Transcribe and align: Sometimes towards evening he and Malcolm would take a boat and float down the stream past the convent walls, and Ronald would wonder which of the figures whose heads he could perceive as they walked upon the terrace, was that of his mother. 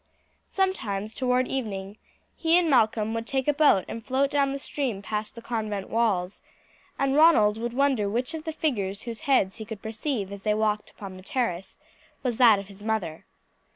Sometimes 0.47 1.13
towards 1.13 1.47
evening 1.47 1.99
he 2.35 2.57
and 2.57 2.67
Malcolm 2.67 3.13
would 3.13 3.27
take 3.27 3.47
a 3.47 3.53
boat 3.53 3.85
and 3.87 4.03
float 4.03 4.31
down 4.31 4.51
the 4.51 4.57
stream 4.57 5.03
past 5.03 5.35
the 5.35 5.43
convent 5.43 5.91
walls, 5.91 6.41
and 6.97 7.13
Ronald 7.15 7.59
would 7.59 7.73
wonder 7.73 8.09
which 8.09 8.33
of 8.33 8.43
the 8.45 8.51
figures 8.51 9.03
whose 9.03 9.19
heads 9.29 9.57
he 9.57 9.63
could 9.65 9.83
perceive 9.83 10.31
as 10.31 10.41
they 10.41 10.55
walked 10.55 10.89
upon 10.89 11.17
the 11.17 11.21
terrace, 11.21 11.77
was 12.23 12.37
that 12.37 12.57
of 12.57 12.67
his 12.67 12.81
mother. 12.81 13.25